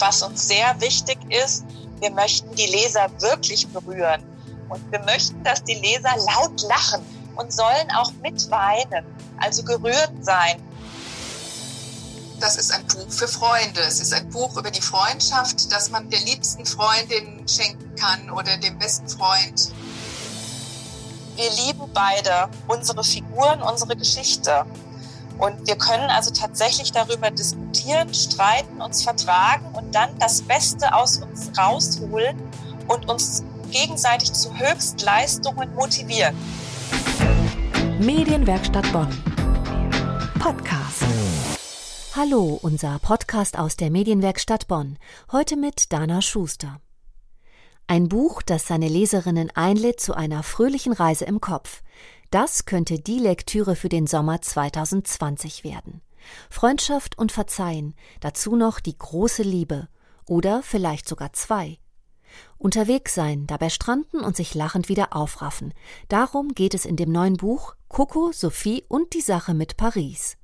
Was 0.00 0.22
uns 0.22 0.48
sehr 0.48 0.80
wichtig 0.80 1.18
ist, 1.28 1.64
wir 2.00 2.10
möchten 2.10 2.54
die 2.54 2.66
Leser 2.66 3.08
wirklich 3.20 3.68
berühren. 3.68 4.22
Und 4.68 4.90
wir 4.90 5.00
möchten, 5.00 5.42
dass 5.44 5.62
die 5.62 5.74
Leser 5.74 6.14
laut 6.16 6.62
lachen 6.62 7.02
und 7.36 7.52
sollen 7.52 7.90
auch 7.96 8.12
mitweinen, 8.22 9.04
also 9.38 9.62
gerührt 9.62 10.12
sein. 10.22 10.62
Das 12.40 12.56
ist 12.56 12.72
ein 12.72 12.86
Buch 12.86 13.10
für 13.10 13.28
Freunde. 13.28 13.80
Es 13.80 14.00
ist 14.00 14.14
ein 14.14 14.30
Buch 14.30 14.56
über 14.56 14.70
die 14.70 14.80
Freundschaft, 14.80 15.70
das 15.70 15.90
man 15.90 16.08
der 16.08 16.20
liebsten 16.20 16.64
Freundin 16.64 17.46
schenken 17.46 17.94
kann 17.96 18.30
oder 18.30 18.56
dem 18.56 18.78
besten 18.78 19.08
Freund. 19.08 19.70
Wir 21.36 21.50
lieben 21.50 21.90
beide 21.92 22.48
unsere 22.66 23.04
Figuren, 23.04 23.60
unsere 23.62 23.96
Geschichte. 23.96 24.64
Und 25.40 25.66
wir 25.66 25.76
können 25.76 26.10
also 26.10 26.30
tatsächlich 26.30 26.92
darüber 26.92 27.30
diskutieren, 27.30 28.12
streiten, 28.12 28.82
uns 28.82 29.02
vertragen 29.02 29.64
und 29.74 29.94
dann 29.94 30.10
das 30.18 30.42
Beste 30.42 30.94
aus 30.94 31.22
uns 31.22 31.50
rausholen 31.58 32.38
und 32.88 33.08
uns 33.08 33.42
gegenseitig 33.70 34.34
zu 34.34 34.54
Höchstleistungen 34.54 35.74
motivieren. 35.74 36.36
Medienwerkstatt 38.00 38.92
Bonn. 38.92 39.08
Podcast. 40.38 41.04
Hallo, 42.14 42.58
unser 42.60 42.98
Podcast 42.98 43.58
aus 43.58 43.76
der 43.76 43.90
Medienwerkstatt 43.90 44.68
Bonn. 44.68 44.98
Heute 45.32 45.56
mit 45.56 45.90
Dana 45.90 46.20
Schuster. 46.20 46.80
Ein 47.86 48.08
Buch, 48.08 48.42
das 48.42 48.66
seine 48.66 48.88
Leserinnen 48.88 49.50
einlädt 49.54 50.00
zu 50.00 50.12
einer 50.12 50.42
fröhlichen 50.42 50.92
Reise 50.92 51.24
im 51.24 51.40
Kopf. 51.40 51.82
Das 52.30 52.64
könnte 52.64 53.00
die 53.00 53.18
Lektüre 53.18 53.74
für 53.74 53.88
den 53.88 54.06
Sommer 54.06 54.40
2020 54.40 55.64
werden. 55.64 56.00
Freundschaft 56.48 57.18
und 57.18 57.32
Verzeihen, 57.32 57.94
dazu 58.20 58.54
noch 58.54 58.78
die 58.78 58.96
große 58.96 59.42
Liebe 59.42 59.88
oder 60.26 60.62
vielleicht 60.62 61.08
sogar 61.08 61.32
zwei. 61.32 61.78
Unterwegs 62.56 63.14
sein, 63.14 63.48
dabei 63.48 63.68
stranden 63.68 64.20
und 64.20 64.36
sich 64.36 64.54
lachend 64.54 64.88
wieder 64.88 65.16
aufraffen. 65.16 65.74
Darum 66.08 66.54
geht 66.54 66.74
es 66.74 66.84
in 66.84 66.94
dem 66.94 67.10
neuen 67.10 67.36
Buch 67.36 67.74
Coco, 67.88 68.30
Sophie 68.32 68.84
und 68.86 69.12
die 69.14 69.22
Sache 69.22 69.54
mit 69.54 69.76
Paris. 69.76 70.36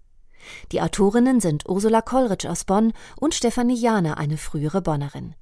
Die 0.73 0.81
Autorinnen 0.81 1.41
sind 1.41 1.69
Ursula 1.69 2.03
Kollrich 2.03 2.49
aus 2.49 2.65
Bonn 2.65 2.93
und 3.17 3.35
Stefanie 3.35 3.79
Jahne, 3.79 4.17
eine 4.17 4.39
frühere 4.39 4.83
Bonnerin. 4.83 5.37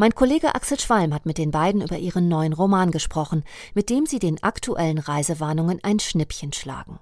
Mein 0.00 0.14
Kollege 0.14 0.54
Axel 0.54 0.78
Schwalm 0.78 1.12
hat 1.12 1.26
mit 1.26 1.38
den 1.38 1.50
beiden 1.50 1.82
über 1.82 1.98
ihren 1.98 2.28
neuen 2.28 2.52
Roman 2.52 2.92
gesprochen, 2.92 3.44
mit 3.74 3.90
dem 3.90 4.06
sie 4.06 4.20
den 4.20 4.40
aktuellen 4.44 4.98
Reisewarnungen 4.98 5.82
ein 5.82 5.98
Schnippchen 5.98 6.52
schlagen. 6.52 7.00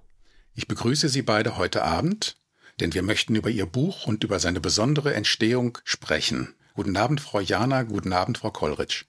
Ich 0.54 0.66
begrüße 0.66 1.10
Sie 1.10 1.20
beide 1.20 1.58
heute 1.58 1.84
Abend, 1.84 2.38
denn 2.80 2.94
wir 2.94 3.02
möchten 3.02 3.34
über 3.34 3.50
Ihr 3.50 3.66
Buch 3.66 4.06
und 4.06 4.24
über 4.24 4.40
seine 4.40 4.60
besondere 4.60 5.12
Entstehung 5.12 5.76
sprechen. 5.84 6.56
Guten 6.72 6.96
Abend, 6.96 7.20
Frau 7.20 7.40
Jana, 7.40 7.82
guten 7.82 8.14
Abend, 8.14 8.38
Frau 8.38 8.50
Kollrich. 8.50 9.04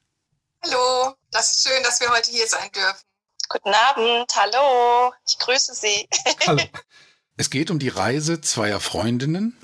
Hallo, 0.66 1.16
das 1.32 1.56
ist 1.56 1.70
schön, 1.70 1.82
dass 1.84 2.02
wir 2.02 2.10
heute 2.10 2.30
hier 2.30 2.48
sein 2.48 2.70
dürfen. 2.76 3.06
Guten 3.48 3.74
Abend, 3.74 4.30
hallo, 4.36 5.14
ich 5.26 5.40
grüße 5.40 5.74
Sie. 5.74 6.10
Hallo. 6.46 6.62
Es 7.40 7.52
geht 7.52 7.70
um 7.70 7.78
die 7.78 7.90
Reise 7.90 8.42
zweier 8.42 8.80
Freundinnen, 8.80 9.56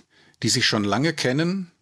die 0.43 0.49
sich 0.49 0.65
schon 0.65 0.83
lange 0.83 1.11
kennen, 1.11 1.72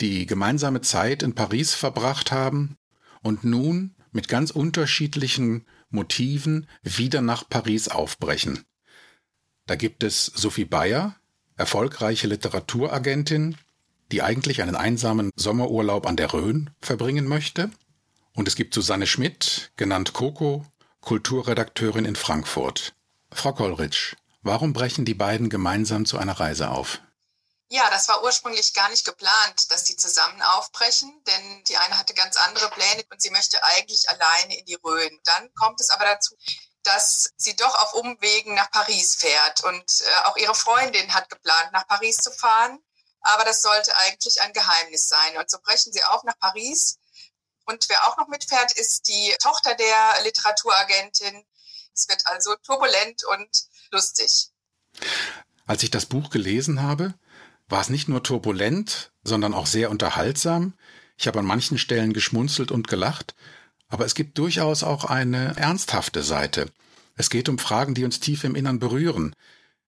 die 0.00 0.26
gemeinsame 0.26 0.80
Zeit 0.80 1.22
in 1.22 1.34
Paris 1.34 1.74
verbracht 1.74 2.32
haben 2.32 2.76
und 3.22 3.44
nun 3.44 3.94
mit 4.12 4.28
ganz 4.28 4.50
unterschiedlichen 4.50 5.66
Motiven 5.90 6.68
wieder 6.82 7.20
nach 7.20 7.48
Paris 7.48 7.88
aufbrechen. 7.88 8.64
Da 9.66 9.76
gibt 9.76 10.02
es 10.02 10.26
Sophie 10.26 10.64
Bayer, 10.64 11.16
erfolgreiche 11.56 12.26
Literaturagentin, 12.26 13.56
die 14.12 14.22
eigentlich 14.22 14.62
einen 14.62 14.76
einsamen 14.76 15.30
Sommerurlaub 15.36 16.06
an 16.06 16.16
der 16.16 16.32
Rhön 16.32 16.70
verbringen 16.80 17.26
möchte. 17.26 17.70
Und 18.34 18.48
es 18.48 18.56
gibt 18.56 18.72
Susanne 18.72 19.06
Schmidt, 19.06 19.72
genannt 19.76 20.12
Coco, 20.12 20.64
Kulturredakteurin 21.00 22.04
in 22.04 22.16
Frankfurt. 22.16 22.94
Frau 23.30 23.52
Kollrich, 23.52 24.16
warum 24.42 24.72
brechen 24.72 25.04
die 25.04 25.14
beiden 25.14 25.50
gemeinsam 25.50 26.06
zu 26.06 26.16
einer 26.16 26.40
Reise 26.40 26.70
auf? 26.70 27.02
Ja, 27.70 27.90
das 27.90 28.08
war 28.08 28.22
ursprünglich 28.22 28.72
gar 28.72 28.88
nicht 28.88 29.04
geplant, 29.04 29.70
dass 29.70 29.84
die 29.84 29.96
zusammen 29.96 30.40
aufbrechen, 30.40 31.22
denn 31.24 31.64
die 31.64 31.76
eine 31.76 31.98
hatte 31.98 32.14
ganz 32.14 32.36
andere 32.36 32.70
Pläne 32.70 33.04
und 33.10 33.20
sie 33.20 33.30
möchte 33.30 33.62
eigentlich 33.62 34.08
alleine 34.08 34.58
in 34.58 34.64
die 34.64 34.78
Rhön. 34.82 35.20
Dann 35.24 35.52
kommt 35.54 35.78
es 35.80 35.90
aber 35.90 36.06
dazu, 36.06 36.34
dass 36.82 37.30
sie 37.36 37.56
doch 37.56 37.74
auf 37.82 37.92
Umwegen 37.92 38.54
nach 38.54 38.70
Paris 38.70 39.16
fährt 39.16 39.62
und 39.64 40.00
äh, 40.00 40.24
auch 40.24 40.36
ihre 40.38 40.54
Freundin 40.54 41.12
hat 41.12 41.28
geplant, 41.28 41.72
nach 41.72 41.86
Paris 41.86 42.16
zu 42.16 42.30
fahren, 42.30 42.78
aber 43.20 43.44
das 43.44 43.60
sollte 43.60 43.94
eigentlich 43.98 44.40
ein 44.40 44.54
Geheimnis 44.54 45.08
sein. 45.08 45.36
Und 45.36 45.50
so 45.50 45.58
brechen 45.60 45.92
sie 45.92 46.04
auf 46.04 46.24
nach 46.24 46.38
Paris. 46.38 46.98
Und 47.66 47.86
wer 47.90 48.08
auch 48.08 48.16
noch 48.16 48.28
mitfährt, 48.28 48.72
ist 48.72 49.08
die 49.08 49.36
Tochter 49.40 49.74
der 49.74 50.22
Literaturagentin. 50.22 51.44
Es 51.92 52.08
wird 52.08 52.26
also 52.26 52.54
turbulent 52.56 53.24
und 53.24 53.48
lustig. 53.90 54.48
Als 55.66 55.82
ich 55.82 55.90
das 55.90 56.06
Buch 56.06 56.30
gelesen 56.30 56.82
habe, 56.82 57.12
war 57.68 57.80
es 57.80 57.90
nicht 57.90 58.08
nur 58.08 58.22
turbulent, 58.22 59.12
sondern 59.22 59.54
auch 59.54 59.66
sehr 59.66 59.90
unterhaltsam. 59.90 60.74
Ich 61.16 61.26
habe 61.26 61.38
an 61.38 61.46
manchen 61.46 61.78
Stellen 61.78 62.12
geschmunzelt 62.12 62.70
und 62.70 62.88
gelacht, 62.88 63.34
aber 63.88 64.04
es 64.04 64.14
gibt 64.14 64.38
durchaus 64.38 64.82
auch 64.82 65.04
eine 65.04 65.56
ernsthafte 65.56 66.22
Seite. 66.22 66.70
Es 67.16 67.30
geht 67.30 67.48
um 67.48 67.58
Fragen, 67.58 67.94
die 67.94 68.04
uns 68.04 68.20
tief 68.20 68.44
im 68.44 68.54
Innern 68.54 68.78
berühren. 68.78 69.34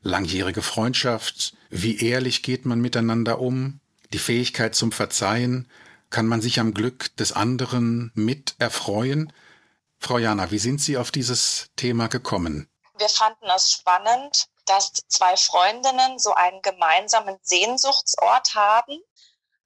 Langjährige 0.02 0.62
Freundschaft, 0.62 1.54
wie 1.68 1.98
ehrlich 1.98 2.42
geht 2.42 2.66
man 2.66 2.80
miteinander 2.80 3.40
um, 3.40 3.80
die 4.12 4.18
Fähigkeit 4.18 4.74
zum 4.74 4.92
Verzeihen, 4.92 5.68
kann 6.10 6.26
man 6.26 6.40
sich 6.40 6.58
am 6.58 6.74
Glück 6.74 7.14
des 7.16 7.32
anderen 7.32 8.10
mit 8.14 8.56
erfreuen? 8.58 9.32
Frau 9.98 10.18
Jana, 10.18 10.50
wie 10.50 10.58
sind 10.58 10.80
Sie 10.80 10.96
auf 10.96 11.10
dieses 11.10 11.70
Thema 11.76 12.08
gekommen? 12.08 12.66
Wir 12.98 13.08
fanden 13.08 13.46
es 13.54 13.70
spannend, 13.70 14.48
dass 14.70 14.92
zwei 15.08 15.36
Freundinnen 15.36 16.20
so 16.20 16.32
einen 16.32 16.62
gemeinsamen 16.62 17.40
Sehnsuchtsort 17.42 18.54
haben. 18.54 19.02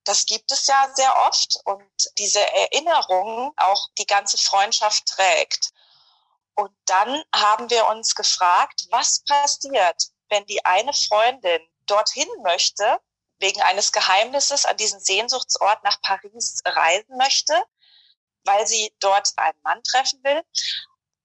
Das 0.05 0.25
gibt 0.25 0.51
es 0.51 0.67
ja 0.67 0.91
sehr 0.95 1.15
oft 1.27 1.59
und 1.65 1.91
diese 2.17 2.41
Erinnerung 2.41 3.53
auch 3.59 3.89
die 3.99 4.07
ganze 4.07 4.39
Freundschaft 4.39 5.05
trägt. 5.07 5.73
Und 6.55 6.71
dann 6.87 7.23
haben 7.35 7.69
wir 7.69 7.87
uns 7.89 8.15
gefragt, 8.15 8.87
was 8.91 9.23
passiert, 9.25 10.09
wenn 10.31 10.47
die 10.47 10.65
eine 10.65 10.95
Freundin 10.95 11.61
dorthin 11.85 12.29
möchte, 12.43 12.99
wegen 13.39 13.61
eines 13.61 13.93
Geheimnisses 13.93 14.65
an 14.65 14.79
diesen 14.79 15.01
Sehnsuchtsort 15.01 15.85
nach 15.85 16.01
Paris 16.01 16.63
reisen 16.65 17.19
möchte, 17.19 17.63
weil 18.45 18.67
sie 18.67 18.95
dort 19.01 19.29
einen 19.37 19.61
Mann 19.65 19.83
treffen 19.83 20.25
will. 20.25 20.43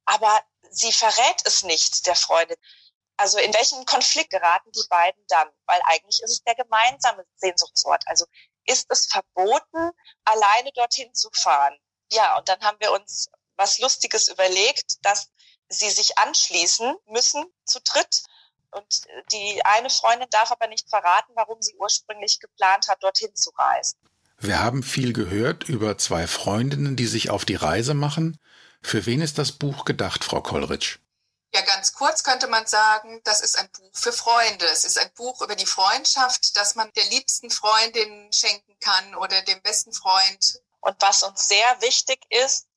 Aber 0.04 0.44
sie 0.70 0.92
verrät 0.92 1.42
es 1.46 1.64
nicht 1.64 2.08
der 2.08 2.18
Freundin. 2.18 2.58
Also 3.20 3.38
in 3.38 3.54
welchen 3.54 3.84
Konflikt 3.86 4.30
geraten 4.30 4.72
die 4.72 4.88
beiden 4.90 5.22
dann? 5.28 5.50
Weil 5.66 5.82
eigentlich 5.84 6.22
ist 6.24 6.32
es 6.32 6.44
der 6.44 6.56
gemeinsame 6.56 7.26
Sehnsuchtsort. 7.36 8.02
Also 8.08 8.26
ist 8.66 8.90
es 8.90 9.08
verboten, 9.08 9.92
alleine 10.24 10.72
dorthin 10.74 11.14
zu 11.14 11.30
fahren? 11.34 11.78
Ja, 12.14 12.38
und 12.38 12.48
dann 12.48 12.62
haben 12.62 12.78
wir 12.80 12.94
uns 12.94 13.30
was 13.58 13.78
Lustiges 13.80 14.30
überlegt, 14.30 15.06
dass 15.06 15.32
sie 15.68 15.90
sich 15.90 16.18
anschließen 16.18 16.96
müssen 17.08 17.44
zu 17.66 17.82
dritt. 17.82 18.24
Und 18.72 19.02
die 19.34 19.66
eine 19.66 19.90
Freundin 19.90 20.30
darf 20.32 20.54
aber 20.54 20.68
nicht 20.68 20.90
verraten, 20.90 21.34
warum 21.36 21.62
sie 21.62 21.76
ursprünglich 21.76 22.40
geplant 22.40 22.88
hat, 22.88 23.04
dorthin 23.04 23.36
zu 23.36 23.50
reisen. 23.50 24.00
Wir 24.38 24.60
haben 24.60 24.82
viel 24.82 25.12
gehört 25.12 25.66
über 25.66 25.98
zwei 25.98 26.26
Freundinnen, 26.26 26.96
die 26.96 27.08
sich 27.08 27.30
auf 27.30 27.44
die 27.44 27.56
Reise 27.56 27.94
machen. 27.94 28.40
Für 28.82 29.06
wen 29.06 29.20
ist 29.20 29.38
das 29.38 29.52
Buch 29.52 29.84
gedacht, 29.84 30.24
Frau 30.24 30.42
Kollrich? 30.42 31.00
Ja, 31.52 31.62
ganz 31.62 31.94
kurz 31.94 32.24
könnte 32.24 32.48
man 32.48 32.68
sagen, 32.68 33.22
das 33.24 33.42
ist 33.42 33.58
ein 33.58 33.70
Buch 33.72 33.90
für 33.94 34.14
Freunde. 34.14 34.66
Es 34.66 34.86
ist 34.86 35.00
ein 35.00 35.12
Buch 35.14 35.42
über 35.42 35.56
die 35.56 35.66
Freundschaft, 35.66 36.56
das 36.56 36.76
man 36.76 36.92
der 36.94 37.06
liebsten 37.06 37.50
Freundin 37.50 38.32
schenken 38.32 38.78
kann 38.80 39.16
oder 39.16 39.42
dem 39.42 39.60
besten 39.64 39.92
Freund. 39.92 40.62
Und 40.80 41.02
was 41.02 41.24
uns 41.24 41.48
sehr 41.48 41.82
wichtig 41.82 42.24
ist, 42.30 42.68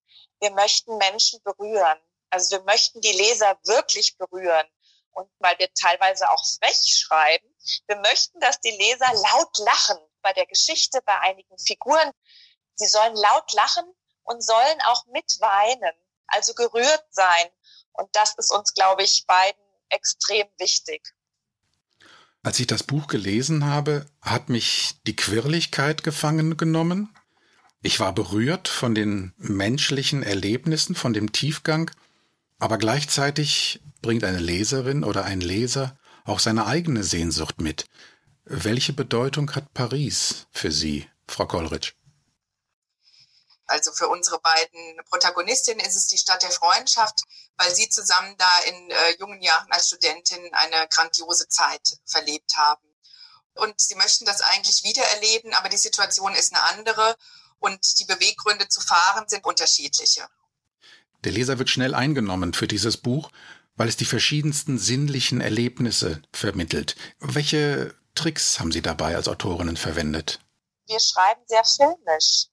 wir 0.40 0.50
möchten 0.52 0.96
Menschen 0.96 1.42
berühren. 1.42 1.98
Also 2.30 2.56
wir 2.56 2.64
möchten 2.64 3.02
die 3.02 3.12
Leser 3.12 3.58
wirklich 3.64 4.16
berühren. 4.16 4.66
Und 5.10 5.30
weil 5.38 5.58
wir 5.58 5.72
teilweise 5.74 6.30
auch 6.30 6.42
frech 6.58 6.98
schreiben, 6.98 7.46
wir 7.86 7.96
möchten, 7.96 8.40
dass 8.40 8.58
die 8.60 8.70
Leser 8.70 9.12
laut 9.12 9.58
lachen 9.58 9.98
bei 10.22 10.32
der 10.32 10.46
Geschichte, 10.46 11.02
bei 11.02 11.18
einigen 11.20 11.58
Figuren. 11.58 12.10
Sie 12.76 12.86
sollen 12.86 13.14
laut 13.16 13.52
lachen 13.52 13.84
und 14.22 14.42
sollen 14.42 14.80
auch 14.86 15.04
mitweinen, 15.06 15.92
also 16.26 16.54
gerührt 16.54 17.04
sein 17.10 17.50
und 17.92 18.08
das 18.12 18.34
ist 18.36 18.52
uns, 18.52 18.74
glaube 18.74 19.02
ich, 19.02 19.24
beiden 19.26 19.60
extrem 19.88 20.46
wichtig. 20.58 21.14
Als 22.42 22.58
ich 22.58 22.66
das 22.66 22.82
Buch 22.82 23.06
gelesen 23.06 23.66
habe, 23.66 24.06
hat 24.20 24.48
mich 24.48 24.94
die 25.06 25.14
Quirligkeit 25.14 26.02
gefangen 26.02 26.56
genommen. 26.56 27.14
Ich 27.82 28.00
war 28.00 28.12
berührt 28.12 28.68
von 28.68 28.94
den 28.94 29.32
menschlichen 29.36 30.22
Erlebnissen, 30.22 30.94
von 30.94 31.12
dem 31.12 31.32
Tiefgang, 31.32 31.90
aber 32.58 32.78
gleichzeitig 32.78 33.80
bringt 34.02 34.24
eine 34.24 34.38
Leserin 34.38 35.04
oder 35.04 35.24
ein 35.24 35.40
Leser 35.40 35.96
auch 36.24 36.38
seine 36.38 36.66
eigene 36.66 37.04
Sehnsucht 37.04 37.60
mit. 37.60 37.86
Welche 38.44 38.92
Bedeutung 38.92 39.54
hat 39.54 39.72
Paris 39.74 40.46
für 40.50 40.70
Sie? 40.70 41.06
Frau 41.28 41.46
Kollrich? 41.46 41.94
Also 43.66 43.92
für 43.92 44.08
unsere 44.08 44.40
beiden 44.40 44.96
Protagonistinnen 45.08 45.84
ist 45.84 45.96
es 45.96 46.08
die 46.08 46.18
Stadt 46.18 46.42
der 46.42 46.50
Freundschaft, 46.50 47.20
weil 47.56 47.74
sie 47.74 47.88
zusammen 47.88 48.34
da 48.36 48.58
in 48.66 48.90
äh, 48.90 49.16
jungen 49.18 49.40
Jahren 49.40 49.70
als 49.70 49.86
Studentin 49.86 50.52
eine 50.52 50.88
grandiose 50.88 51.48
Zeit 51.48 51.98
verlebt 52.04 52.56
haben. 52.56 52.82
Und 53.54 53.80
sie 53.80 53.94
möchten 53.94 54.24
das 54.24 54.40
eigentlich 54.40 54.82
wiedererleben, 54.82 55.54
aber 55.54 55.68
die 55.68 55.76
Situation 55.76 56.34
ist 56.34 56.54
eine 56.54 56.62
andere 56.64 57.16
und 57.58 57.98
die 58.00 58.04
Beweggründe 58.04 58.68
zu 58.68 58.80
fahren 58.80 59.28
sind 59.28 59.44
unterschiedliche. 59.44 60.26
Der 61.24 61.32
Leser 61.32 61.58
wird 61.58 61.70
schnell 61.70 61.94
eingenommen 61.94 62.54
für 62.54 62.66
dieses 62.66 62.96
Buch, 62.96 63.30
weil 63.76 63.88
es 63.88 63.96
die 63.96 64.04
verschiedensten 64.04 64.78
sinnlichen 64.78 65.40
Erlebnisse 65.40 66.22
vermittelt. 66.32 66.96
Welche 67.20 67.94
Tricks 68.14 68.58
haben 68.58 68.72
Sie 68.72 68.82
dabei 68.82 69.14
als 69.16 69.28
Autorinnen 69.28 69.76
verwendet? 69.76 70.40
Wir 70.86 71.00
schreiben 71.00 71.42
sehr 71.46 71.64
filmisch. 71.64 72.46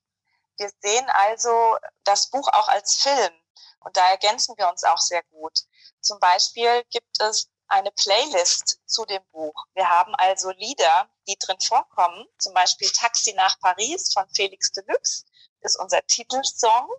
Wir 0.60 0.70
sehen 0.82 1.10
also 1.10 1.78
das 2.04 2.30
Buch 2.30 2.48
auch 2.50 2.68
als 2.68 2.96
Film 2.96 3.34
und 3.80 3.96
da 3.96 4.10
ergänzen 4.10 4.58
wir 4.58 4.70
uns 4.70 4.84
auch 4.84 4.98
sehr 4.98 5.24
gut. 5.24 5.58
Zum 6.02 6.20
Beispiel 6.20 6.84
gibt 6.90 7.22
es 7.22 7.50
eine 7.70 7.92
Playlist 7.92 8.82
zu 8.86 9.06
dem 9.06 9.24
Buch. 9.32 9.54
Wir 9.74 9.90
haben 9.90 10.14
also 10.16 10.52
Lieder, 10.52 11.10
die 11.28 11.38
drin 11.38 11.60
vorkommen. 11.62 12.28
Zum 12.40 12.54
Beispiel 12.54 12.90
Taxi 12.92 13.34
nach 13.34 13.58
Paris 13.60 14.12
von 14.14 14.28
Felix 14.36 14.72
Deluxe 14.72 15.24
ist 15.62 15.80
unser 15.80 16.06
Titelsong. 16.08 16.90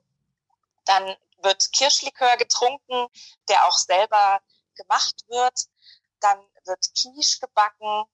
Dann 0.87 1.17
wird 1.43 1.73
Kirschlikör 1.73 2.37
getrunken, 2.39 3.09
der 3.49 3.67
auch 3.67 3.77
selber 3.77 4.41
gemacht 4.75 5.25
wird. 5.29 5.67
Dann 6.21 6.39
wird 6.65 6.87
Quiche 6.95 7.41
gebacken 7.41 8.05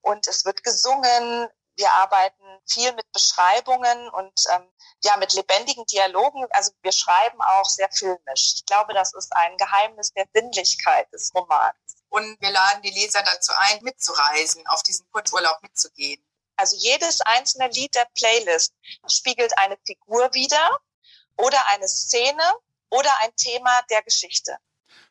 und 0.00 0.26
es 0.26 0.44
wird 0.44 0.64
gesungen. 0.64 1.48
Wir 1.76 1.90
arbeiten 1.92 2.44
viel 2.66 2.92
mit 2.92 3.10
Beschreibungen 3.12 4.08
und 4.10 4.32
ähm, 4.54 4.68
ja 5.02 5.16
mit 5.16 5.32
lebendigen 5.32 5.84
Dialogen. 5.86 6.46
Also 6.50 6.72
wir 6.82 6.92
schreiben 6.92 7.40
auch 7.40 7.64
sehr 7.64 7.88
filmisch. 7.90 8.54
Ich 8.56 8.66
glaube, 8.66 8.94
das 8.94 9.14
ist 9.14 9.34
ein 9.34 9.56
Geheimnis 9.56 10.12
der 10.12 10.26
Sinnlichkeit 10.34 11.10
des 11.12 11.32
Romans. 11.34 11.74
Und 12.08 12.36
wir 12.40 12.50
laden 12.50 12.82
die 12.82 12.90
Leser 12.90 13.22
dazu 13.22 13.52
ein, 13.56 13.82
mitzureisen, 13.82 14.66
auf 14.66 14.82
diesen 14.82 15.06
Kurzurlaub 15.10 15.62
mitzugehen. 15.62 16.22
Also 16.56 16.76
jedes 16.76 17.20
einzelne 17.22 17.68
Lied 17.68 17.94
der 17.94 18.06
Playlist 18.14 18.74
spiegelt 19.08 19.56
eine 19.56 19.78
Figur 19.86 20.32
wider 20.34 20.78
oder 21.36 21.58
eine 21.68 21.88
Szene 21.88 22.42
oder 22.90 23.10
ein 23.20 23.34
Thema 23.36 23.80
der 23.90 24.02
Geschichte. 24.02 24.56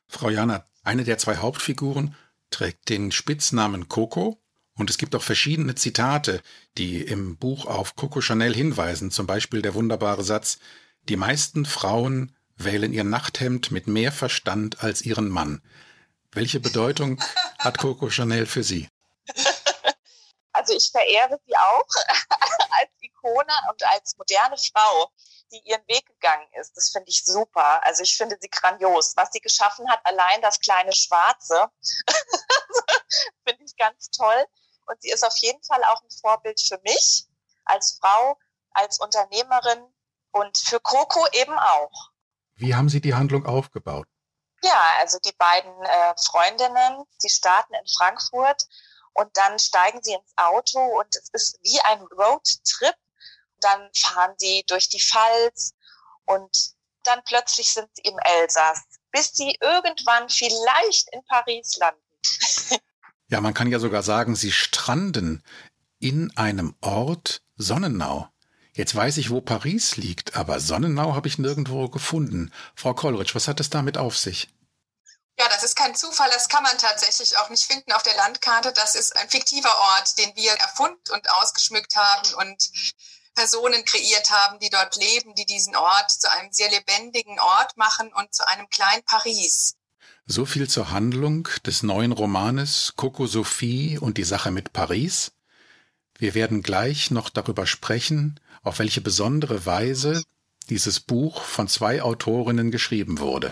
Frau 0.07 0.29
Jana, 0.29 0.65
eine 0.83 1.03
der 1.03 1.17
zwei 1.17 1.37
Hauptfiguren 1.37 2.15
trägt 2.51 2.89
den 2.89 3.11
Spitznamen 3.11 3.89
Coco 3.89 4.40
und 4.81 4.89
es 4.89 4.97
gibt 4.97 5.15
auch 5.15 5.21
verschiedene 5.21 5.75
Zitate, 5.75 6.41
die 6.77 7.03
im 7.03 7.37
Buch 7.37 7.67
auf 7.67 7.95
Coco 7.95 8.19
Chanel 8.19 8.55
hinweisen, 8.55 9.11
zum 9.11 9.27
Beispiel 9.27 9.61
der 9.61 9.75
wunderbare 9.75 10.23
Satz, 10.23 10.57
die 11.03 11.15
meisten 11.15 11.65
Frauen 11.65 12.35
wählen 12.57 12.91
ihr 12.91 13.03
Nachthemd 13.03 13.69
mit 13.69 13.85
mehr 13.85 14.11
Verstand 14.11 14.83
als 14.83 15.03
ihren 15.03 15.29
Mann. 15.29 15.61
Welche 16.31 16.59
Bedeutung 16.59 17.21
hat 17.59 17.77
Coco 17.77 18.09
Chanel 18.09 18.45
für 18.45 18.63
Sie? 18.63 18.89
Also 20.53 20.75
ich 20.75 20.91
verehre 20.91 21.39
sie 21.47 21.55
auch 21.55 21.87
als 22.81 22.91
Ikone 22.99 23.53
und 23.69 23.83
als 23.87 24.17
moderne 24.17 24.57
Frau 24.57 25.09
die 25.51 25.61
ihren 25.65 25.85
Weg 25.87 26.05
gegangen 26.05 26.47
ist. 26.59 26.75
Das 26.75 26.89
finde 26.89 27.09
ich 27.09 27.23
super. 27.23 27.83
Also 27.85 28.03
ich 28.03 28.15
finde 28.15 28.37
sie 28.39 28.49
grandios. 28.49 29.15
Was 29.15 29.31
sie 29.31 29.39
geschaffen 29.39 29.89
hat, 29.89 29.99
allein 30.05 30.41
das 30.41 30.59
kleine 30.59 30.93
Schwarze, 30.93 31.67
finde 33.45 33.63
ich 33.63 33.75
ganz 33.75 34.09
toll. 34.11 34.45
Und 34.85 35.01
sie 35.01 35.11
ist 35.11 35.25
auf 35.25 35.37
jeden 35.37 35.61
Fall 35.63 35.83
auch 35.85 36.01
ein 36.01 36.09
Vorbild 36.21 36.59
für 36.59 36.79
mich 36.83 37.25
als 37.65 37.97
Frau, 37.99 38.37
als 38.71 38.99
Unternehmerin 38.99 39.85
und 40.31 40.57
für 40.57 40.79
Coco 40.79 41.25
eben 41.33 41.57
auch. 41.57 42.09
Wie 42.55 42.75
haben 42.75 42.89
Sie 42.89 43.01
die 43.01 43.13
Handlung 43.13 43.45
aufgebaut? 43.45 44.07
Ja, 44.63 44.93
also 44.99 45.17
die 45.25 45.33
beiden 45.37 45.73
äh, 45.83 46.13
Freundinnen, 46.29 47.03
sie 47.17 47.29
starten 47.29 47.73
in 47.73 47.87
Frankfurt 47.97 48.67
und 49.13 49.35
dann 49.35 49.57
steigen 49.57 50.03
sie 50.03 50.13
ins 50.13 50.33
Auto 50.35 50.79
und 50.79 51.15
es 51.15 51.29
ist 51.33 51.59
wie 51.63 51.79
ein 51.81 52.01
Roadtrip 52.01 52.95
dann 53.61 53.89
fahren 53.95 54.33
sie 54.37 54.63
durch 54.67 54.89
die 54.89 55.01
Pfalz 55.01 55.73
und 56.25 56.73
dann 57.03 57.23
plötzlich 57.23 57.73
sind 57.73 57.89
sie 57.95 58.03
im 58.03 58.17
Elsass, 58.19 58.81
bis 59.11 59.33
sie 59.33 59.57
irgendwann 59.61 60.29
vielleicht 60.29 61.09
in 61.13 61.23
Paris 61.25 61.77
landen. 61.77 62.01
ja, 63.31 63.39
man 63.39 63.53
kann 63.53 63.71
ja 63.71 63.79
sogar 63.79 64.03
sagen, 64.03 64.35
sie 64.35 64.51
stranden 64.51 65.41
in 65.99 66.35
einem 66.37 66.75
Ort 66.81 67.41
Sonnenau. 67.55 68.27
Jetzt 68.73 68.93
weiß 68.93 69.17
ich, 69.17 69.29
wo 69.29 69.39
Paris 69.39 69.95
liegt, 69.95 70.35
aber 70.35 70.59
Sonnenau 70.59 71.15
habe 71.15 71.29
ich 71.29 71.37
nirgendwo 71.37 71.87
gefunden. 71.87 72.53
Frau 72.75 72.93
Kollrich, 72.93 73.33
was 73.33 73.47
hat 73.47 73.61
es 73.61 73.69
damit 73.69 73.97
auf 73.97 74.17
sich? 74.17 74.49
Ja, 75.39 75.47
das 75.47 75.63
ist 75.63 75.77
kein 75.77 75.95
Zufall, 75.95 76.29
das 76.33 76.49
kann 76.49 76.63
man 76.63 76.77
tatsächlich 76.77 77.37
auch 77.37 77.49
nicht 77.49 77.63
finden 77.63 77.93
auf 77.93 78.03
der 78.03 78.15
Landkarte. 78.15 78.73
Das 78.73 78.95
ist 78.95 79.15
ein 79.15 79.29
fiktiver 79.29 79.75
Ort, 79.77 80.17
den 80.17 80.35
wir 80.35 80.51
erfunden 80.51 81.13
und 81.13 81.29
ausgeschmückt 81.31 81.95
haben 81.95 82.33
und 82.35 82.69
Personen 83.33 83.85
kreiert 83.85 84.29
haben, 84.29 84.59
die 84.59 84.69
dort 84.69 84.97
leben, 84.97 85.35
die 85.35 85.45
diesen 85.45 85.77
Ort 85.77 86.11
zu 86.11 86.29
einem 86.29 86.51
sehr 86.51 86.69
lebendigen 86.69 87.39
Ort 87.39 87.77
machen 87.77 88.11
und 88.13 88.33
zu 88.33 88.45
einem 88.45 88.69
kleinen 88.69 89.03
Paris. 89.05 89.77
So 90.25 90.45
viel 90.45 90.69
zur 90.69 90.91
Handlung 90.91 91.47
des 91.65 91.83
neuen 91.83 92.11
Romanes 92.11 92.93
Coco 92.95 93.27
Sophie 93.27 93.97
und 93.97 94.17
die 94.17 94.23
Sache 94.23 94.51
mit 94.51 94.71
Paris. 94.71 95.33
Wir 96.17 96.35
werden 96.35 96.61
gleich 96.61 97.11
noch 97.11 97.29
darüber 97.29 97.65
sprechen, 97.65 98.39
auf 98.61 98.79
welche 98.79 99.01
besondere 99.01 99.65
Weise 99.65 100.23
dieses 100.69 100.99
Buch 100.99 101.41
von 101.41 101.67
zwei 101.67 102.01
Autorinnen 102.01 102.71
geschrieben 102.71 103.19
wurde. 103.19 103.51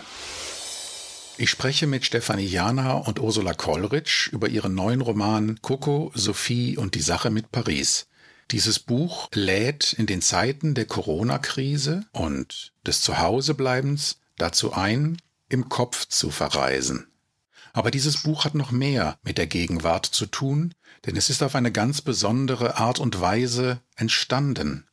Ich 1.36 1.50
spreche 1.50 1.86
mit 1.86 2.04
Stefanie 2.04 2.46
Jana 2.46 2.92
und 2.92 3.18
Ursula 3.18 3.54
Kollrich 3.54 4.28
über 4.30 4.48
ihren 4.48 4.74
neuen 4.74 5.00
Roman 5.00 5.60
Coco, 5.62 6.12
Sophie 6.14 6.76
und 6.76 6.94
die 6.94 7.00
Sache 7.00 7.30
mit 7.30 7.50
Paris. 7.50 8.06
Dieses 8.50 8.78
Buch 8.78 9.28
lädt 9.32 9.92
in 9.92 10.06
den 10.06 10.22
Zeiten 10.22 10.74
der 10.74 10.84
Corona-Krise 10.84 12.04
und 12.12 12.72
des 12.86 13.00
Zuhausebleibens 13.00 14.18
dazu 14.36 14.72
ein, 14.72 15.16
im 15.50 15.68
Kopf 15.68 16.06
zu 16.08 16.30
verreisen. 16.30 17.06
Aber 17.72 17.90
dieses 17.90 18.22
Buch 18.22 18.44
hat 18.44 18.54
noch 18.54 18.70
mehr 18.70 19.18
mit 19.22 19.38
der 19.38 19.46
Gegenwart 19.46 20.06
zu 20.06 20.26
tun, 20.26 20.74
denn 21.06 21.16
es 21.16 21.30
ist 21.30 21.42
auf 21.42 21.54
eine 21.54 21.70
ganz 21.70 22.00
besondere 22.00 22.78
Art 22.78 22.98
und 22.98 23.20
Weise 23.20 23.80
entstanden. 23.96 24.88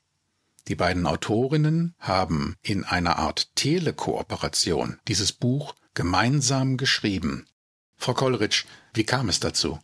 Die 0.68 0.76
beiden 0.76 1.08
Autorinnen 1.08 1.96
haben 1.98 2.56
in 2.62 2.84
einer 2.84 3.18
Art 3.18 3.56
Telekooperation 3.56 5.00
dieses 5.08 5.32
Buch 5.32 5.76
gemeinsam 5.94 6.78
geschrieben. 6.78 7.48
Frau 7.96 8.14
Kollrich, 8.14 8.66
wie 8.94 9.06
kam 9.06 9.30
es 9.30 9.40
dazu? 9.40 9.80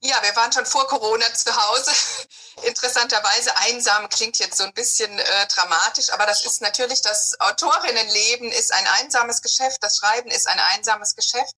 Ja, 0.00 0.22
wir 0.22 0.36
waren 0.36 0.52
schon 0.52 0.64
vor 0.64 0.86
Corona 0.86 1.32
zu 1.34 1.54
Hause. 1.54 1.90
Interessanterweise 2.62 3.56
einsam 3.56 4.08
klingt 4.08 4.38
jetzt 4.38 4.56
so 4.56 4.62
ein 4.62 4.72
bisschen 4.72 5.18
äh, 5.18 5.46
dramatisch, 5.48 6.10
aber 6.10 6.24
das 6.24 6.44
ist 6.46 6.60
natürlich 6.60 7.02
das 7.02 7.38
Autorinnenleben 7.40 8.52
ist 8.52 8.72
ein 8.72 8.86
einsames 9.00 9.42
Geschäft, 9.42 9.82
das 9.82 9.96
Schreiben 9.96 10.30
ist 10.30 10.46
ein 10.46 10.60
einsames 10.60 11.16
Geschäft, 11.16 11.54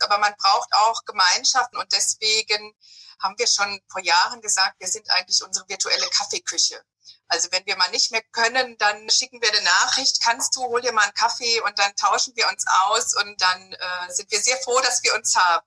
aber 0.00 0.18
man 0.18 0.34
braucht 0.36 0.72
auch 0.72 1.04
Gemeinschaften 1.04 1.76
und 1.76 1.92
deswegen 1.92 2.74
haben 3.22 3.38
wir 3.38 3.46
schon 3.46 3.80
vor 3.88 4.00
Jahren 4.00 4.40
gesagt, 4.40 4.80
wir 4.80 4.88
sind 4.88 5.08
eigentlich 5.10 5.42
unsere 5.44 5.68
virtuelle 5.68 6.08
Kaffeeküche. 6.10 6.82
Also 7.28 7.52
wenn 7.52 7.64
wir 7.66 7.76
mal 7.76 7.90
nicht 7.90 8.10
mehr 8.10 8.22
können, 8.32 8.76
dann 8.78 9.08
schicken 9.10 9.40
wir 9.40 9.48
eine 9.48 9.62
Nachricht, 9.62 10.20
kannst 10.22 10.56
du, 10.56 10.62
hol 10.62 10.80
dir 10.80 10.92
mal 10.92 11.02
einen 11.02 11.14
Kaffee 11.14 11.60
und 11.60 11.78
dann 11.78 11.94
tauschen 11.94 12.34
wir 12.34 12.48
uns 12.48 12.64
aus 12.66 13.14
und 13.14 13.40
dann 13.40 13.72
äh, 13.72 14.12
sind 14.12 14.28
wir 14.32 14.40
sehr 14.40 14.56
froh, 14.58 14.80
dass 14.80 15.04
wir 15.04 15.14
uns 15.14 15.36
haben. 15.36 15.66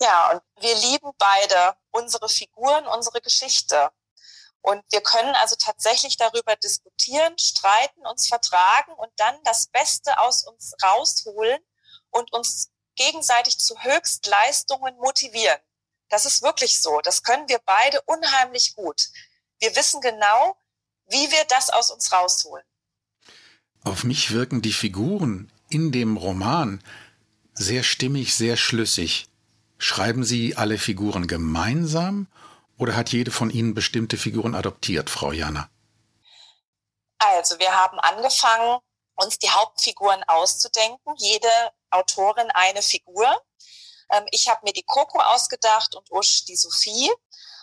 Ja, 0.00 0.32
und 0.32 0.42
wir 0.62 0.74
lieben 0.74 1.12
beide 1.18 1.76
unsere 1.90 2.28
Figuren, 2.28 2.86
unsere 2.86 3.20
Geschichte. 3.20 3.90
Und 4.60 4.82
wir 4.90 5.02
können 5.02 5.34
also 5.34 5.56
tatsächlich 5.56 6.16
darüber 6.16 6.56
diskutieren, 6.56 7.38
streiten, 7.38 8.06
uns 8.06 8.28
vertragen 8.28 8.92
und 8.94 9.10
dann 9.16 9.36
das 9.44 9.66
Beste 9.66 10.18
aus 10.18 10.44
uns 10.44 10.74
rausholen 10.82 11.60
und 12.10 12.32
uns 12.32 12.70
gegenseitig 12.96 13.58
zu 13.58 13.78
Höchstleistungen 13.82 14.96
motivieren. 14.96 15.58
Das 16.08 16.26
ist 16.26 16.42
wirklich 16.42 16.80
so. 16.80 17.00
Das 17.02 17.22
können 17.22 17.48
wir 17.48 17.60
beide 17.64 18.00
unheimlich 18.02 18.74
gut. 18.74 19.08
Wir 19.58 19.74
wissen 19.76 20.00
genau, 20.00 20.56
wie 21.06 21.30
wir 21.30 21.44
das 21.44 21.70
aus 21.70 21.90
uns 21.90 22.12
rausholen. 22.12 22.64
Auf 23.84 24.04
mich 24.04 24.32
wirken 24.32 24.62
die 24.62 24.72
Figuren 24.72 25.52
in 25.68 25.92
dem 25.92 26.16
Roman 26.16 26.82
sehr 27.52 27.82
stimmig, 27.82 28.34
sehr 28.34 28.56
schlüssig. 28.56 29.26
Schreiben 29.84 30.24
Sie 30.24 30.56
alle 30.56 30.78
Figuren 30.78 31.26
gemeinsam 31.26 32.26
oder 32.78 32.96
hat 32.96 33.10
jede 33.10 33.30
von 33.30 33.50
Ihnen 33.50 33.74
bestimmte 33.74 34.16
Figuren 34.16 34.54
adoptiert, 34.54 35.10
Frau 35.10 35.30
Jana? 35.30 35.68
Also, 37.18 37.58
wir 37.58 37.70
haben 37.70 38.00
angefangen, 38.00 38.78
uns 39.16 39.38
die 39.38 39.50
Hauptfiguren 39.50 40.24
auszudenken. 40.26 41.14
Jede 41.18 41.50
Autorin 41.90 42.50
eine 42.54 42.80
Figur. 42.80 43.26
Ähm, 44.10 44.24
ich 44.30 44.48
habe 44.48 44.60
mir 44.64 44.72
die 44.72 44.84
Coco 44.84 45.20
ausgedacht 45.20 45.94
und 45.94 46.10
Usch 46.10 46.46
die 46.46 46.56
Sophie. 46.56 47.12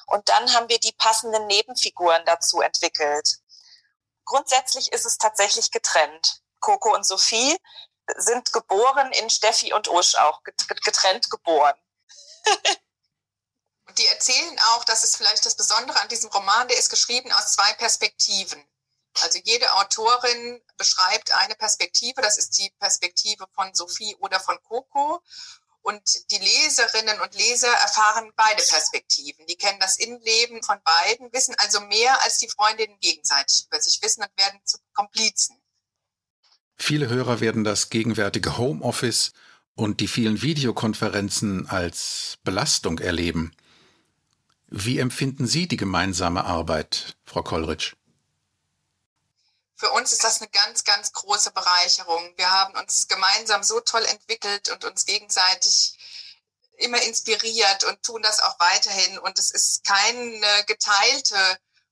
Und 0.06 0.30
dann 0.30 0.54
haben 0.54 0.70
wir 0.70 0.78
die 0.78 0.94
passenden 1.00 1.48
Nebenfiguren 1.48 2.22
dazu 2.28 2.62
entwickelt. 2.62 3.40
Grundsätzlich 4.26 4.92
ist 4.92 5.08
es 5.08 5.18
tatsächlich 5.18 5.72
getrennt. 5.72 6.44
Coco 6.60 6.94
und 6.94 7.04
Sophie 7.04 7.58
sind 8.18 8.54
geboren 8.54 9.12
in 9.12 9.32
Steffi 9.32 9.74
und 9.74 9.88
Usch 9.88 10.14
auch, 10.14 10.44
getrennt 10.44 11.32
geboren. 11.32 11.74
Und 13.88 13.98
die 13.98 14.06
erzählen 14.08 14.60
auch, 14.70 14.84
das 14.86 15.04
ist 15.04 15.18
vielleicht 15.18 15.46
das 15.46 15.56
Besondere 15.56 16.00
an 16.00 16.10
diesem 16.10 16.30
Roman, 16.30 16.68
der 16.68 16.78
ist 16.78 16.90
geschrieben 16.90 17.32
aus 17.32 17.54
zwei 17.54 17.74
Perspektiven. 17.74 18.64
Also 19.20 19.40
jede 19.44 19.74
Autorin 19.74 20.62
beschreibt 20.78 21.34
eine 21.34 21.56
Perspektive, 21.56 22.22
das 22.22 22.38
ist 22.38 22.58
die 22.58 22.72
Perspektive 22.80 23.46
von 23.54 23.74
Sophie 23.74 24.16
oder 24.20 24.40
von 24.40 24.58
Coco. 24.64 25.22
Und 25.84 26.02
die 26.30 26.38
Leserinnen 26.38 27.20
und 27.22 27.34
Leser 27.34 27.68
erfahren 27.68 28.32
beide 28.36 28.62
Perspektiven. 28.64 29.48
Die 29.48 29.56
kennen 29.56 29.80
das 29.80 29.98
Innenleben 29.98 30.62
von 30.62 30.80
beiden, 30.84 31.34
wissen 31.34 31.56
also 31.58 31.82
mehr 31.82 32.22
als 32.22 32.38
die 32.38 32.50
Freundinnen 32.50 33.00
gegenseitig 33.00 33.66
über 33.66 33.82
sich 33.82 34.00
wissen 34.02 34.24
und 34.24 34.30
werden 34.38 34.62
zu 34.64 34.78
Komplizen. 34.94 35.60
Viele 36.78 37.10
Hörer 37.10 37.40
werden 37.40 37.64
das 37.64 37.90
gegenwärtige 37.90 38.58
Homeoffice 38.58 39.32
und 39.76 40.00
die 40.00 40.08
vielen 40.08 40.42
Videokonferenzen 40.42 41.68
als 41.68 42.38
Belastung 42.44 43.00
erleben. 43.00 43.56
Wie 44.68 45.00
empfinden 45.00 45.48
Sie 45.48 45.68
die 45.68 45.78
gemeinsame 45.78 46.46
Arbeit, 46.46 47.18
Frau 47.26 47.44
Kollrich? 47.44 47.94
Für 49.76 49.92
uns 49.92 50.14
ist 50.14 50.24
das 50.24 50.40
eine 50.40 50.50
ganz, 50.50 50.84
ganz 50.84 51.12
große 51.12 51.52
Bereicherung. 51.52 52.34
Wir 52.38 52.52
haben 52.52 52.76
uns 52.76 53.08
gemeinsam 53.08 53.64
so 53.64 53.80
toll 53.80 54.06
entwickelt 54.06 54.70
und 54.70 54.86
uns 54.86 55.06
gegenseitig 55.06 55.98
immer 56.78 57.02
inspiriert 57.02 57.84
und 57.86 58.04
tun 58.04 58.22
das 58.22 58.40
auch 58.42 58.60
weiterhin. 58.60 59.18
Und 59.20 59.40
es 59.40 59.52
ist 59.52 59.84
keine 59.84 60.64
geteilte 60.68 61.36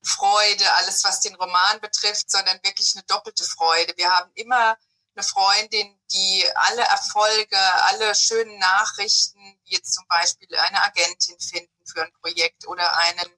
Freude, 0.01 0.71
alles 0.73 1.03
was 1.03 1.21
den 1.21 1.35
Roman 1.35 1.81
betrifft, 1.81 2.29
sondern 2.31 2.59
wirklich 2.63 2.95
eine 2.95 3.03
doppelte 3.05 3.43
Freude. 3.43 3.93
Wir 3.97 4.11
haben 4.11 4.31
immer 4.35 4.77
eine 5.19 5.23
Freundin, 5.23 5.99
die 6.11 6.45
alle 6.55 6.81
Erfolge, 6.81 7.57
alle 7.57 8.15
schönen 8.15 8.57
Nachrichten, 8.57 9.59
wie 9.65 9.73
jetzt 9.73 9.93
zum 9.93 10.07
Beispiel 10.07 10.47
eine 10.55 10.81
Agentin 10.83 11.37
finden 11.39 11.85
für 11.85 12.03
ein 12.03 12.13
Projekt 12.21 12.67
oder 12.67 12.95
einen 12.97 13.29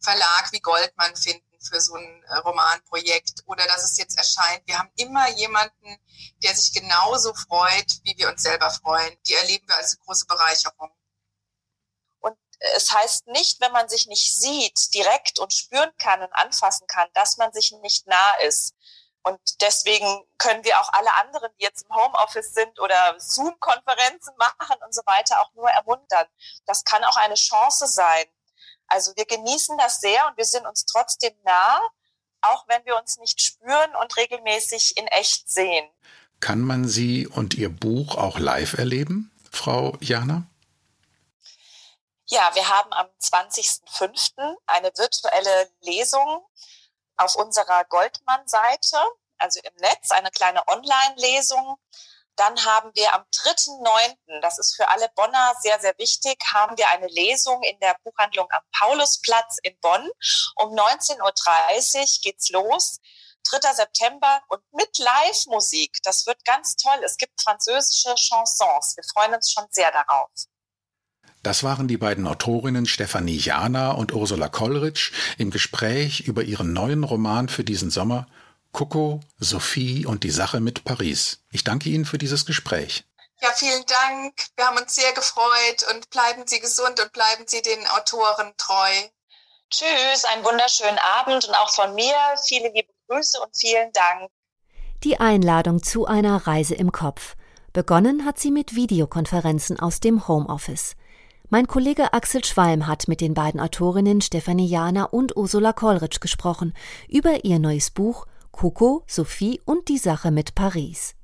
Verlag 0.00 0.52
wie 0.52 0.60
Goldmann 0.60 1.16
finden 1.16 1.58
für 1.62 1.80
so 1.80 1.94
ein 1.94 2.22
äh, 2.24 2.36
Romanprojekt 2.38 3.42
oder 3.46 3.66
dass 3.66 3.84
es 3.84 3.96
jetzt 3.96 4.16
erscheint. 4.18 4.66
Wir 4.66 4.78
haben 4.78 4.90
immer 4.96 5.28
jemanden, 5.30 5.98
der 6.42 6.54
sich 6.54 6.72
genauso 6.72 7.34
freut, 7.34 8.00
wie 8.02 8.16
wir 8.18 8.28
uns 8.28 8.42
selber 8.42 8.70
freuen. 8.70 9.16
Die 9.26 9.34
erleben 9.34 9.66
wir 9.68 9.76
als 9.76 9.98
große 9.98 10.26
Bereicherung. 10.26 10.90
Und 12.20 12.36
es 12.74 12.92
heißt 12.92 13.28
nicht, 13.28 13.60
wenn 13.60 13.72
man 13.72 13.88
sich 13.88 14.06
nicht 14.06 14.36
sieht, 14.36 14.94
direkt 14.94 15.38
und 15.38 15.52
spüren 15.52 15.92
kann 15.98 16.22
und 16.22 16.32
anfassen 16.32 16.86
kann, 16.86 17.08
dass 17.14 17.36
man 17.36 17.52
sich 17.52 17.72
nicht 17.82 18.06
nah 18.06 18.34
ist. 18.46 18.74
Und 19.22 19.40
deswegen 19.60 20.24
können 20.38 20.64
wir 20.64 20.80
auch 20.80 20.90
alle 20.92 21.14
anderen, 21.14 21.50
die 21.58 21.64
jetzt 21.64 21.82
im 21.82 21.94
Homeoffice 21.94 22.54
sind 22.54 22.80
oder 22.80 23.14
Zoom-Konferenzen 23.18 24.34
machen 24.38 24.76
und 24.84 24.94
so 24.94 25.02
weiter, 25.04 25.40
auch 25.42 25.52
nur 25.54 25.68
ermuntern. 25.68 26.26
Das 26.66 26.84
kann 26.84 27.04
auch 27.04 27.16
eine 27.16 27.34
Chance 27.34 27.86
sein. 27.86 28.24
Also 28.86 29.12
wir 29.16 29.26
genießen 29.26 29.76
das 29.78 30.00
sehr 30.00 30.26
und 30.26 30.36
wir 30.36 30.44
sind 30.44 30.66
uns 30.66 30.86
trotzdem 30.86 31.34
nah, 31.44 31.80
auch 32.40 32.66
wenn 32.68 32.84
wir 32.86 32.96
uns 32.96 33.18
nicht 33.18 33.40
spüren 33.40 33.94
und 33.96 34.16
regelmäßig 34.16 34.96
in 34.96 35.06
echt 35.08 35.50
sehen. 35.50 35.88
Kann 36.40 36.60
man 36.60 36.88
Sie 36.88 37.26
und 37.26 37.54
Ihr 37.54 37.68
Buch 37.68 38.16
auch 38.16 38.38
live 38.38 38.78
erleben, 38.78 39.30
Frau 39.52 39.96
Jana? 40.00 40.46
Ja, 42.26 42.50
wir 42.54 42.68
haben 42.68 42.92
am 42.92 43.06
20.05. 43.20 44.56
eine 44.66 44.90
virtuelle 44.96 45.70
Lesung 45.80 46.46
auf 47.20 47.36
unserer 47.36 47.84
Goldmann-Seite, 47.84 48.98
also 49.38 49.60
im 49.62 49.74
Netz, 49.76 50.10
eine 50.10 50.30
kleine 50.30 50.66
Online-Lesung. 50.66 51.76
Dann 52.36 52.64
haben 52.64 52.90
wir 52.94 53.12
am 53.12 53.22
3.9., 53.34 54.40
das 54.40 54.58
ist 54.58 54.74
für 54.74 54.88
alle 54.88 55.10
Bonner 55.14 55.54
sehr, 55.60 55.78
sehr 55.80 55.96
wichtig, 55.98 56.42
haben 56.52 56.78
wir 56.78 56.88
eine 56.88 57.08
Lesung 57.08 57.62
in 57.62 57.78
der 57.80 57.94
Buchhandlung 58.02 58.48
am 58.50 58.62
Paulusplatz 58.78 59.58
in 59.62 59.78
Bonn. 59.80 60.10
Um 60.56 60.70
19.30 60.70 61.98
Uhr 61.98 62.06
geht's 62.22 62.48
los. 62.50 63.00
3. 63.50 63.72
September 63.74 64.42
und 64.48 64.62
mit 64.72 64.98
Live-Musik. 64.98 65.98
Das 66.02 66.26
wird 66.26 66.44
ganz 66.44 66.76
toll. 66.76 67.02
Es 67.04 67.16
gibt 67.16 67.40
französische 67.42 68.14
Chansons. 68.14 68.96
Wir 68.96 69.04
freuen 69.12 69.34
uns 69.34 69.50
schon 69.50 69.66
sehr 69.70 69.90
darauf. 69.90 70.30
Das 71.42 71.62
waren 71.62 71.88
die 71.88 71.96
beiden 71.96 72.26
Autorinnen 72.26 72.86
Stefanie 72.86 73.38
Jana 73.38 73.92
und 73.92 74.12
Ursula 74.12 74.48
Kollrich 74.48 75.12
im 75.38 75.50
Gespräch 75.50 76.20
über 76.20 76.42
ihren 76.42 76.72
neuen 76.72 77.02
Roman 77.02 77.48
für 77.48 77.64
diesen 77.64 77.90
Sommer 77.90 78.26
Coco, 78.72 79.20
Sophie 79.38 80.06
und 80.06 80.22
die 80.22 80.30
Sache 80.30 80.60
mit 80.60 80.84
Paris. 80.84 81.42
Ich 81.50 81.64
danke 81.64 81.88
Ihnen 81.88 82.04
für 82.04 82.18
dieses 82.18 82.46
Gespräch. 82.46 83.04
Ja, 83.40 83.48
vielen 83.54 83.84
Dank. 83.86 84.34
Wir 84.56 84.66
haben 84.66 84.76
uns 84.76 84.94
sehr 84.94 85.12
gefreut 85.12 85.86
und 85.90 86.10
bleiben 86.10 86.46
Sie 86.46 86.60
gesund 86.60 87.00
und 87.00 87.12
bleiben 87.12 87.44
Sie 87.46 87.62
den 87.62 87.86
Autoren 87.88 88.52
treu. 88.58 88.90
Tschüss, 89.70 90.24
einen 90.26 90.44
wunderschönen 90.44 90.98
Abend 90.98 91.46
und 91.48 91.54
auch 91.54 91.70
von 91.70 91.94
mir 91.94 92.14
viele 92.46 92.70
liebe 92.72 92.92
Grüße 93.08 93.40
und 93.40 93.56
vielen 93.56 93.92
Dank. 93.92 94.30
Die 95.04 95.18
Einladung 95.18 95.82
zu 95.82 96.06
einer 96.06 96.46
Reise 96.46 96.74
im 96.74 96.92
Kopf. 96.92 97.34
Begonnen 97.72 98.26
hat 98.26 98.38
sie 98.38 98.50
mit 98.50 98.74
Videokonferenzen 98.74 99.78
aus 99.80 100.00
dem 100.00 100.28
Homeoffice. 100.28 100.96
Mein 101.52 101.66
Kollege 101.66 102.12
Axel 102.12 102.44
Schwalm 102.44 102.86
hat 102.86 103.08
mit 103.08 103.20
den 103.20 103.34
beiden 103.34 103.58
Autorinnen 103.58 104.20
Stefanie 104.20 104.68
Jana 104.68 105.06
und 105.06 105.36
Ursula 105.36 105.72
Kollrich 105.72 106.20
gesprochen 106.20 106.74
über 107.08 107.44
ihr 107.44 107.58
neues 107.58 107.90
Buch 107.90 108.28
Coco, 108.52 109.02
Sophie 109.08 109.60
und 109.64 109.88
die 109.88 109.98
Sache 109.98 110.30
mit 110.30 110.54
Paris. 110.54 111.16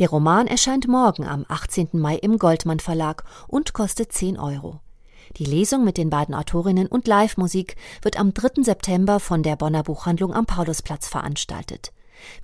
Der 0.00 0.10
Roman 0.10 0.48
erscheint 0.48 0.88
morgen 0.88 1.24
am 1.24 1.44
18. 1.46 1.90
Mai 1.92 2.16
im 2.16 2.38
Goldmann 2.38 2.80
Verlag 2.80 3.22
und 3.46 3.72
kostet 3.72 4.10
10 4.10 4.36
Euro. 4.36 4.80
Die 5.36 5.44
Lesung 5.44 5.84
mit 5.84 5.96
den 5.96 6.10
beiden 6.10 6.34
Autorinnen 6.34 6.88
und 6.88 7.06
Live-Musik 7.06 7.76
wird 8.02 8.18
am 8.18 8.34
3. 8.34 8.64
September 8.64 9.20
von 9.20 9.44
der 9.44 9.54
Bonner 9.54 9.84
Buchhandlung 9.84 10.34
am 10.34 10.46
Paulusplatz 10.46 11.06
veranstaltet. 11.06 11.92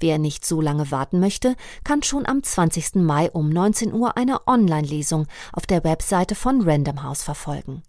Wer 0.00 0.18
nicht 0.18 0.44
so 0.44 0.60
lange 0.60 0.90
warten 0.90 1.20
möchte, 1.20 1.56
kann 1.84 2.02
schon 2.02 2.26
am 2.26 2.42
20. 2.42 2.96
Mai 2.96 3.30
um 3.30 3.48
19 3.48 3.92
Uhr 3.92 4.16
eine 4.16 4.46
Online-Lesung 4.46 5.26
auf 5.52 5.66
der 5.66 5.84
Webseite 5.84 6.34
von 6.34 6.62
Random 6.62 7.02
House 7.02 7.22
verfolgen. 7.22 7.82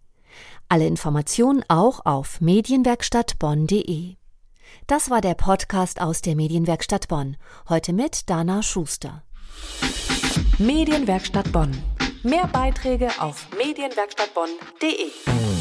Alle 0.69 0.87
Informationen 0.87 1.63
auch 1.67 2.05
auf 2.05 2.41
medienwerkstattbonn.de. 2.41 4.15
Das 4.87 5.09
war 5.09 5.21
der 5.21 5.35
Podcast 5.35 6.01
aus 6.01 6.21
der 6.21 6.35
Medienwerkstatt 6.35 7.07
Bonn. 7.07 7.37
Heute 7.69 7.93
mit 7.93 8.29
Dana 8.29 8.63
Schuster. 8.63 9.23
Medienwerkstatt 10.57 11.51
Bonn. 11.51 11.71
Mehr 12.23 12.47
Beiträge 12.47 13.09
auf 13.19 13.47
medienwerkstattbonn.de. 13.57 15.52